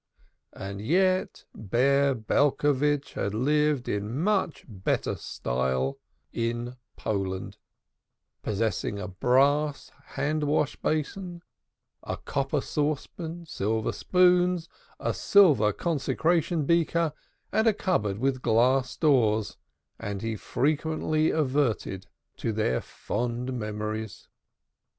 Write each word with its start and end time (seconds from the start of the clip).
And 0.53 0.81
yet 0.81 1.45
Bear 1.53 2.15
Belcovitch 2.15 3.13
had 3.13 3.35
lived 3.35 3.87
in 3.87 4.19
much 4.23 4.65
better 4.67 5.15
style 5.15 5.99
in 6.33 6.75
Poland, 6.95 7.57
possessing 8.41 8.97
a 8.97 9.07
brass 9.07 9.91
wash 10.07 10.15
hand 10.15 10.81
basin, 10.81 11.43
a 12.01 12.17
copper 12.17 12.61
saucepan, 12.61 13.45
silver 13.45 13.91
spoons, 13.91 14.67
a 14.99 15.13
silver 15.13 15.71
consecration 15.71 16.65
beaker, 16.65 17.13
and 17.51 17.67
a 17.67 17.73
cupboard 17.75 18.17
with 18.17 18.41
glass 18.41 18.97
doors, 18.97 19.57
and 19.99 20.23
he 20.23 20.35
frequently 20.35 21.29
adverted 21.31 22.07
to 22.37 22.51
their 22.51 22.81
fond 22.81 23.53
memories. 23.53 24.29